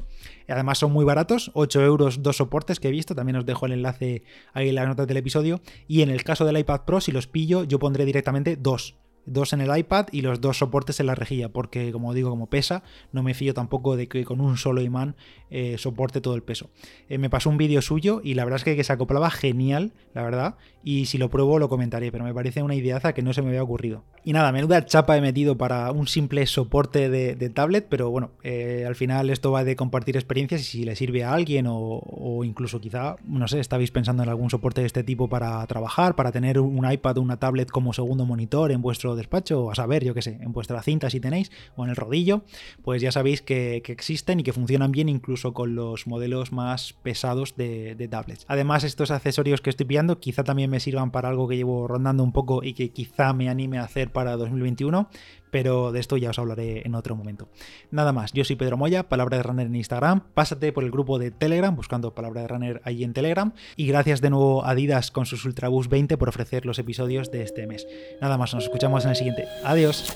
Además 0.49 0.79
son 0.79 0.93
muy 0.93 1.05
baratos, 1.05 1.51
8 1.55 1.83
euros 1.83 2.23
dos 2.23 2.37
soportes 2.37 2.81
que 2.81 2.89
he 2.89 2.93
visto, 2.93 3.15
también 3.15 3.37
os 3.37 3.47
dejo 3.47 3.67
el 3.67 3.73
enlace 3.73 4.23
ahí 4.53 4.69
en 4.69 4.77
la 4.77 4.87
nota 4.87 5.07
del 5.07 5.17
episodio 5.17 5.61
y 5.89 6.03
en 6.03 6.11
el 6.11 6.25
caso 6.25 6.45
del 6.45 6.59
iPad 6.59 6.83
Pro 6.87 7.01
si 7.01 7.13
los 7.13 7.27
pillo 7.27 7.65
yo 7.65 7.79
pondré 7.79 8.05
directamente 8.05 8.57
dos 8.57 8.95
dos 9.27 9.53
en 9.53 9.61
el 9.61 9.77
iPad 9.77 10.07
y 10.13 10.23
los 10.23 10.41
dos 10.41 10.59
soportes 10.59 11.01
en 11.01 11.07
la 11.07 11.15
rejilla, 11.15 11.49
porque 11.49 11.93
como 11.93 12.15
digo, 12.15 12.31
como 12.31 12.49
pesa, 12.49 12.83
no 13.13 13.23
me 13.23 13.35
fío 13.35 13.55
tampoco 13.55 13.97
de 13.97 14.09
que 14.09 14.25
con 14.25 14.41
un 14.41 14.57
solo 14.57 14.81
imán 14.81 15.17
eh, 15.51 15.77
soporte 15.79 16.21
todo 16.21 16.35
el 16.35 16.43
peso. 16.43 16.71
Eh, 17.09 17.19
me 17.19 17.31
pasó 17.31 17.51
un 17.51 17.59
vídeo 17.59 17.83
suyo 17.83 18.21
y 18.25 18.35
la 18.35 18.45
verdad 18.45 18.59
es 18.59 18.65
que, 18.65 18.83
se 18.83 18.93
acoplaba 18.93 19.31
genial, 19.31 19.93
la 20.15 20.23
verdad, 20.23 20.57
y 20.83 21.07
si 21.07 21.19
lo 21.19 21.31
pruebo 21.31 21.59
lo 21.59 21.69
comentaré, 21.69 22.11
pero 22.11 22.25
me 22.25 22.35
parece 22.35 22.63
una 22.63 22.75
ideaza 22.75 23.13
que 23.13 23.23
no 23.23 23.33
se 23.33 23.43
me 23.43 23.49
había 23.49 23.63
ocurrido. 23.63 24.03
Y 24.25 24.33
nada, 24.33 24.51
menuda 24.51 24.85
chapa 24.87 25.17
he 25.17 25.21
metido 25.21 25.57
para 25.57 25.93
un 25.93 26.09
simple 26.09 26.47
soporte 26.47 27.09
de, 27.09 27.51
tablet, 27.51 27.87
pero 27.89 28.11
bueno, 28.11 28.31
eh, 28.43 28.85
al 28.87 28.95
final 28.95 29.31
esto 29.31 29.53
va 29.53 29.63
de 29.63 29.77
compartir 29.77 30.17
experiencias 30.17 30.63
y 30.63 30.65
si 30.65 30.85
le 30.85 30.97
sirve 30.97 31.23
a 31.25 31.35
alguien 31.35 31.67
o, 31.67 31.77
o 31.77 32.45
incluso 32.45 32.81
quizá, 32.81 33.17
no 33.27 33.47
sé, 33.47 33.61
estabais 33.61 33.91
pensando 33.91 34.23
en 34.23 34.29
algún 34.29 34.49
soporte 34.49 34.81
de 34.81 34.87
este 34.87 35.05
tipo 35.05 35.29
para 35.29 35.65
trabajar, 35.67 36.17
para 36.17 36.33
tener 36.33 36.59
un 36.59 36.91
iPad 36.91 37.19
o 37.19 37.21
una 37.21 37.39
tablet 37.39 37.71
como 37.71 37.93
segundo 37.93 38.25
monitor 38.25 38.73
en 38.73 38.81
vuestro 38.81 39.12
despacho, 39.17 39.65
o 39.65 39.71
a 39.71 39.75
saber, 39.75 40.05
yo 40.05 40.15
qué 40.15 40.23
sé, 40.23 40.39
en 40.41 40.53
vuestra 40.53 40.83
cinta 40.83 41.11
si 41.11 41.21
tenéis, 41.21 41.51
o 41.77 41.85
en 41.85 41.91
el 41.91 41.97
rodillo, 41.97 42.43
pues 42.83 43.03
ya 43.03 43.13
sabéis 43.13 43.43
que, 43.43 43.83
existen 43.87 44.41
y 44.41 44.43
que 44.43 44.53
funcionan 44.53 44.91
bien 44.91 45.09
incluso 45.09 45.53
con 45.53 45.75
los 45.75 46.07
modelos 46.07 46.53
más 46.53 46.95
pesados 47.03 47.57
de, 47.57 48.09
tablets. 48.11 48.45
Además, 48.49 48.85
estos 48.85 49.11
accesorios 49.11 49.61
que 49.61 49.71
estoy 49.71 49.87
pillando 49.87 50.19
quizá 50.19 50.45
también 50.45 50.71
me 50.71 50.81
sirvan 50.81 51.11
para 51.11 51.29
algo 51.29 51.49
que 51.49 51.57
llevo 51.57 51.87
rondando 51.87 52.25
un 52.25 52.33
poco 52.33 52.63
y 52.65 52.75
que 52.75 52.91
quizá 52.91 53.33
me 53.33 53.49
anime 53.49 53.79
a 53.79 53.85
hacer 53.85 54.13
para 54.13 54.37
2021, 54.37 55.09
pero 55.53 55.93
de 55.93 56.01
esto 56.01 56.17
ya 56.17 56.31
os 56.31 56.39
hablaré 56.41 56.83
en 56.85 56.97
otro 56.97 57.15
momento. 57.15 57.49
Nada 57.93 58.13
más, 58.13 58.33
yo 58.33 58.43
soy 58.43 58.57
Pedro 58.57 58.77
Moya, 58.77 59.09
Palabra 59.09 59.37
de 59.37 59.45
Runner 59.45 59.67
en 59.67 59.77
Instagram, 59.77 60.23
pásate 60.35 60.73
por 60.73 60.83
el 60.83 60.91
grupo 60.91 61.21
de 61.21 61.31
Telegram 61.31 61.77
buscando 61.77 62.15
Palabra 62.15 62.41
de 62.41 62.49
Runner 62.49 62.81
ahí 62.85 63.05
en 63.05 63.13
Telegram 63.13 63.53
y 63.77 63.87
gracias 63.87 64.21
de 64.21 64.31
nuevo 64.31 64.65
a 64.65 64.71
Adidas 64.71 65.11
con 65.11 65.27
sus 65.27 65.45
Ultraboost 65.45 65.91
20 65.91 66.17
por 66.17 66.31
ofrecer 66.31 66.67
los 66.67 66.79
episodios 66.79 67.31
de 67.31 67.43
este 67.43 67.67
mes. 67.67 67.87
Nada 68.21 68.39
más, 68.39 68.55
nos 68.55 68.65
escuchamos 68.65 69.05
en 69.05 69.11
el 69.11 69.17
siguiente. 69.17 69.47
Adiós. 69.63 70.13